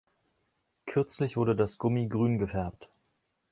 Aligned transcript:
Kürzlich 0.87 1.37
wurde 1.37 1.55
das 1.55 1.77
Gummi 1.77 2.07
grün 2.07 2.39
gefärbt. 2.39 2.89